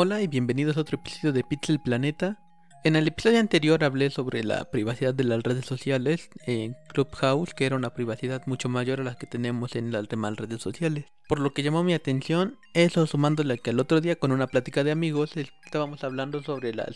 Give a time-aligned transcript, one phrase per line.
[0.00, 2.38] Hola y bienvenidos a otro episodio de Pixel Planeta.
[2.84, 7.66] En el episodio anterior hablé sobre la privacidad de las redes sociales en Clubhouse, que
[7.66, 11.06] era una privacidad mucho mayor a la que tenemos en las demás redes sociales.
[11.28, 14.84] Por lo que llamó mi atención eso sumándole que el otro día con una plática
[14.84, 16.94] de amigos estábamos hablando sobre las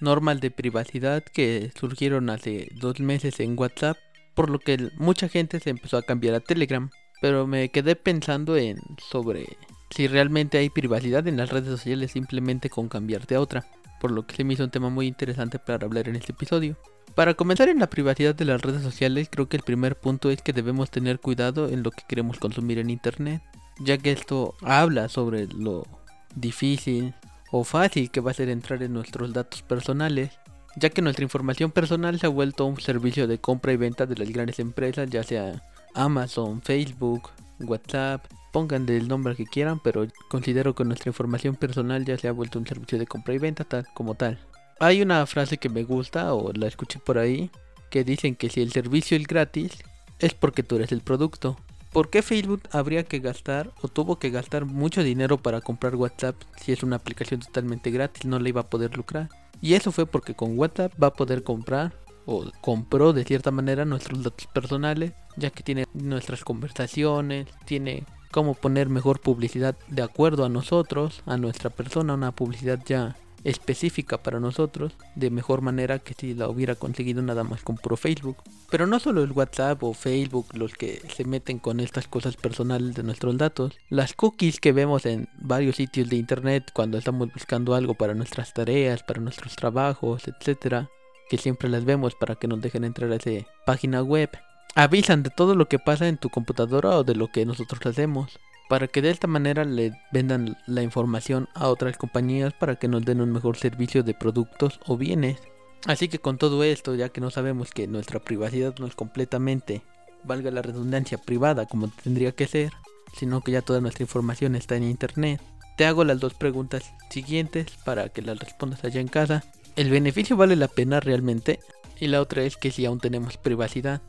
[0.00, 3.96] normas de privacidad que surgieron hace dos meses en WhatsApp,
[4.34, 6.90] por lo que mucha gente se empezó a cambiar a Telegram.
[7.20, 9.56] Pero me quedé pensando en sobre
[9.90, 13.66] si realmente hay privacidad en las redes sociales simplemente con cambiarte a otra,
[14.00, 16.76] por lo que se me hizo un tema muy interesante para hablar en este episodio.
[17.14, 20.42] Para comenzar en la privacidad de las redes sociales, creo que el primer punto es
[20.42, 23.42] que debemos tener cuidado en lo que queremos consumir en Internet,
[23.80, 25.86] ya que esto habla sobre lo
[26.34, 27.14] difícil
[27.50, 30.30] o fácil que va a ser entrar en nuestros datos personales,
[30.76, 34.16] ya que nuestra información personal se ha vuelto un servicio de compra y venta de
[34.16, 35.62] las grandes empresas, ya sea
[35.94, 37.30] Amazon, Facebook,
[37.64, 42.32] WhatsApp, pongan el nombre que quieran, pero considero que nuestra información personal ya se ha
[42.32, 44.38] vuelto un servicio de compra y venta tal como tal.
[44.78, 47.50] Hay una frase que me gusta o la escuché por ahí
[47.90, 49.72] que dicen que si el servicio es gratis
[50.18, 51.58] es porque tú eres el producto.
[51.92, 56.36] ¿Por qué Facebook habría que gastar o tuvo que gastar mucho dinero para comprar WhatsApp
[56.56, 58.24] si es una aplicación totalmente gratis?
[58.24, 59.28] No le iba a poder lucrar.
[59.60, 61.92] Y eso fue porque con WhatsApp va a poder comprar
[62.26, 68.54] o compró de cierta manera nuestros datos personales, ya que tiene nuestras conversaciones, tiene cómo
[68.54, 74.40] poner mejor publicidad de acuerdo a nosotros, a nuestra persona, una publicidad ya específica para
[74.40, 78.36] nosotros, de mejor manera que si la hubiera conseguido nada más con puro Facebook.
[78.70, 82.94] Pero no solo el WhatsApp o Facebook los que se meten con estas cosas personales
[82.94, 87.74] de nuestros datos, las cookies que vemos en varios sitios de internet cuando estamos buscando
[87.74, 90.90] algo para nuestras tareas, para nuestros trabajos, etcétera,
[91.28, 94.30] que siempre las vemos para que nos dejen entrar a esa página web,
[94.74, 98.38] avisan de todo lo que pasa en tu computadora o de lo que nosotros hacemos,
[98.68, 103.04] para que de esta manera le vendan la información a otras compañías para que nos
[103.04, 105.38] den un mejor servicio de productos o bienes.
[105.86, 109.82] Así que con todo esto, ya que no sabemos que nuestra privacidad no es completamente,
[110.24, 112.72] valga la redundancia, privada como tendría que ser,
[113.14, 115.40] sino que ya toda nuestra información está en internet,
[115.76, 119.42] te hago las dos preguntas siguientes para que las respondas allá en casa
[119.76, 121.60] ¿El beneficio vale la pena realmente?
[121.98, 124.02] Y la otra es que si aún tenemos privacidad.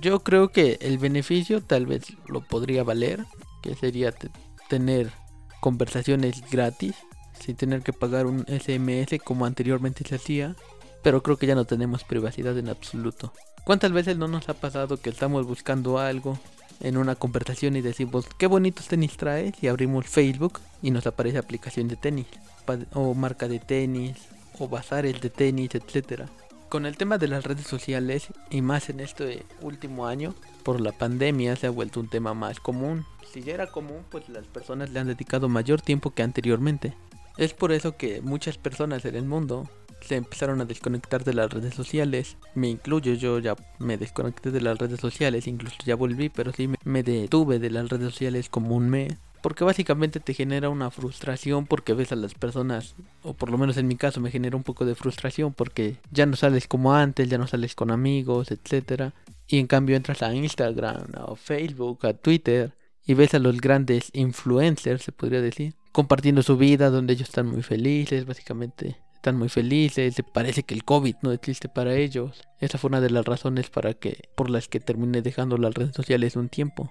[0.00, 3.24] Yo creo que el beneficio tal vez lo podría valer,
[3.62, 4.12] que sería
[4.68, 5.12] tener
[5.60, 6.96] conversaciones gratis,
[7.38, 10.56] sin tener que pagar un SMS como anteriormente se hacía,
[11.02, 13.32] pero creo que ya no tenemos privacidad en absoluto.
[13.64, 16.38] ¿Cuántas veces no nos ha pasado que estamos buscando algo
[16.80, 21.38] en una conversación y decimos qué bonitos tenis traes y abrimos Facebook y nos aparece
[21.38, 22.26] aplicación de tenis
[22.94, 24.16] o marca de tenis
[24.58, 26.28] o bazares de tenis, etcétera.
[26.72, 30.92] Con el tema de las redes sociales y más en este último año, por la
[30.92, 33.04] pandemia se ha vuelto un tema más común.
[33.30, 36.94] Si ya era común, pues las personas le han dedicado mayor tiempo que anteriormente.
[37.36, 39.68] Es por eso que muchas personas en el mundo
[40.00, 42.38] se empezaron a desconectar de las redes sociales.
[42.54, 46.70] Me incluyo, yo ya me desconecté de las redes sociales, incluso ya volví, pero sí
[46.84, 51.66] me detuve de las redes sociales como un mes porque básicamente te genera una frustración
[51.66, 54.62] porque ves a las personas, o por lo menos en mi caso me genera un
[54.62, 59.12] poco de frustración porque ya no sales como antes, ya no sales con amigos, etcétera.
[59.48, 62.72] Y en cambio entras a Instagram, a Facebook, a Twitter
[63.04, 67.46] y ves a los grandes influencers, se podría decir, compartiendo su vida donde ellos están
[67.46, 72.42] muy felices, básicamente están muy felices, parece que el COVID no existe para ellos.
[72.60, 75.94] Esa fue una de las razones para que por las que terminé dejando las redes
[75.94, 76.90] sociales un tiempo.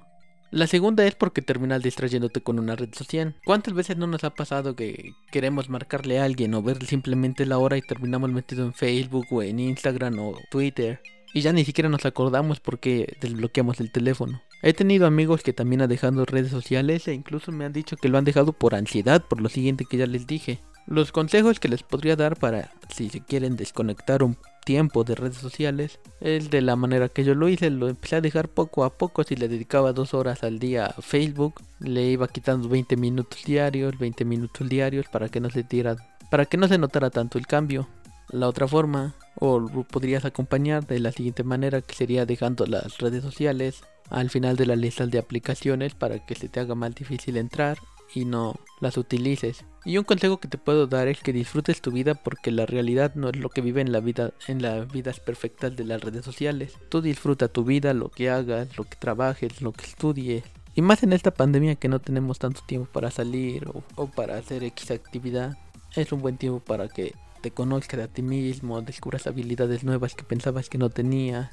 [0.52, 3.36] La segunda es porque terminas distrayéndote con una red social.
[3.46, 7.58] ¿Cuántas veces no nos ha pasado que queremos marcarle a alguien o ver simplemente la
[7.58, 11.00] hora y terminamos metido en Facebook o en Instagram o Twitter?
[11.34, 14.42] Y ya ni siquiera nos acordamos porque desbloqueamos el teléfono.
[14.62, 18.10] He tenido amigos que también han dejado redes sociales e incluso me han dicho que
[18.10, 20.60] lo han dejado por ansiedad, por lo siguiente que ya les dije.
[20.86, 25.38] Los consejos que les podría dar para si se quieren desconectar un tiempo de redes
[25.38, 28.98] sociales es de la manera que yo lo hice, lo empecé a dejar poco a
[28.98, 33.44] poco, si le dedicaba dos horas al día a Facebook, le iba quitando 20 minutos
[33.46, 35.96] diarios, 20 minutos diarios para que no se tira,
[36.30, 37.88] para que no se notara tanto el cambio.
[38.30, 43.24] La otra forma, o podrías acompañar de la siguiente manera, que sería dejando las redes
[43.24, 47.38] sociales al final de la lista de aplicaciones para que se te haga más difícil
[47.38, 47.78] entrar
[48.14, 49.66] y no las utilices.
[49.84, 53.16] Y un consejo que te puedo dar es que disfrutes tu vida porque la realidad
[53.16, 56.24] no es lo que vive en la vida en las vidas perfectas de las redes
[56.24, 56.78] sociales.
[56.90, 60.44] Tú disfruta tu vida, lo que hagas, lo que trabajes, lo que estudies.
[60.76, 64.38] Y más en esta pandemia que no tenemos tanto tiempo para salir o, o para
[64.38, 65.58] hacer X actividad.
[65.96, 70.24] Es un buen tiempo para que te conozcas a ti mismo, descubras habilidades nuevas que
[70.24, 71.50] pensabas que no tenías.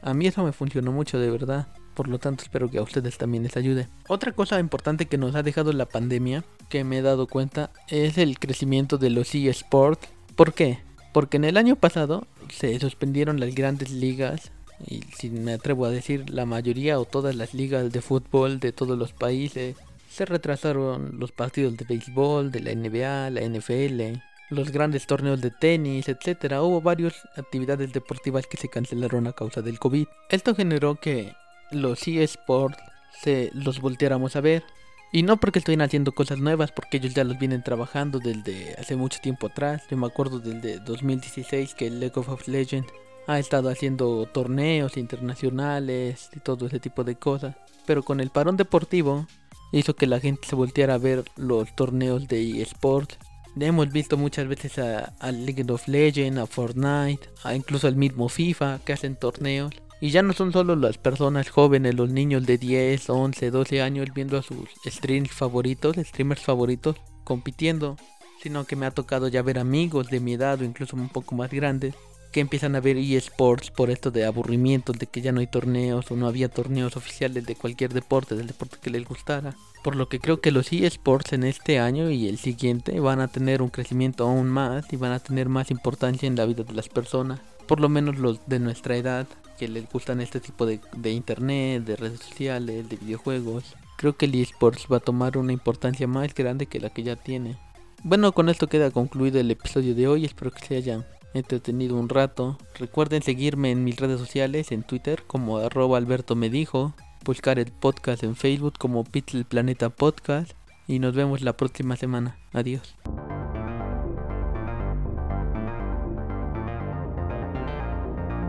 [0.00, 1.66] A mí eso me funcionó mucho de verdad.
[1.94, 3.88] Por lo tanto, espero que a ustedes también les ayude.
[4.08, 8.18] Otra cosa importante que nos ha dejado la pandemia, que me he dado cuenta, es
[8.18, 10.08] el crecimiento de los eSports.
[10.34, 10.80] ¿Por qué?
[11.12, 14.50] Porque en el año pasado se suspendieron las grandes ligas
[14.84, 18.72] y si me atrevo a decir la mayoría o todas las ligas de fútbol de
[18.72, 19.76] todos los países.
[20.10, 24.20] Se retrasaron los partidos de béisbol, de la NBA, la NFL,
[24.50, 26.54] los grandes torneos de tenis, etc.
[26.60, 30.06] Hubo varias actividades deportivas que se cancelaron a causa del COVID.
[30.30, 31.32] Esto generó que
[31.70, 32.78] los eSports
[33.22, 34.64] se los volteáramos a ver.
[35.12, 38.96] Y no porque estén haciendo cosas nuevas, porque ellos ya los vienen trabajando desde hace
[38.96, 39.84] mucho tiempo atrás.
[39.88, 42.92] Yo me acuerdo desde 2016 que el League of Legends
[43.26, 47.56] ha estado haciendo torneos internacionales y todo ese tipo de cosas.
[47.86, 49.26] Pero con el parón deportivo
[49.72, 53.18] hizo que la gente se volteara a ver los torneos de eSports.
[53.58, 58.80] Hemos visto muchas veces a, League of Legends, a Fortnite, a incluso al mismo FIFA
[58.84, 59.72] que hacen torneos.
[60.04, 64.08] Y ya no son solo las personas jóvenes, los niños de 10, 11, 12 años
[64.14, 67.96] viendo a sus streams favoritos, streamers favoritos, compitiendo,
[68.42, 71.34] sino que me ha tocado ya ver amigos de mi edad o incluso un poco
[71.34, 71.94] más grandes
[72.32, 76.10] que empiezan a ver eSports por esto de aburrimiento, de que ya no hay torneos
[76.10, 79.56] o no había torneos oficiales de cualquier deporte, del deporte que les gustara.
[79.82, 83.28] Por lo que creo que los eSports en este año y el siguiente van a
[83.28, 86.74] tener un crecimiento aún más y van a tener más importancia en la vida de
[86.74, 87.40] las personas.
[87.66, 91.84] Por lo menos los de nuestra edad, que les gustan este tipo de, de internet,
[91.84, 93.74] de redes sociales, de videojuegos.
[93.96, 97.16] Creo que el eSports va a tomar una importancia más grande que la que ya
[97.16, 97.56] tiene.
[98.02, 100.24] Bueno, con esto queda concluido el episodio de hoy.
[100.24, 102.58] Espero que se hayan entretenido un rato.
[102.78, 107.72] Recuerden seguirme en mis redes sociales, en Twitter como arroba Alberto me dijo, buscar el
[107.72, 110.52] podcast en Facebook como Pitl Planeta Podcast
[110.86, 112.38] y nos vemos la próxima semana.
[112.52, 112.94] Adiós.